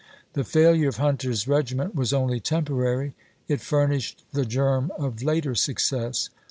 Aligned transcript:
The 0.33 0.43
failure 0.43 0.87
of 0.89 0.97
Hunter's 0.97 1.47
regiment 1.47 1.93
was 1.93 2.11
only 2.11 2.39
temporary; 2.39 3.13
it 3.47 3.61
furnished 3.61 4.23
the 4.33 4.45
germ 4.47 4.91
of 4.97 5.21
later 5.21 5.53
success. 5.53 6.31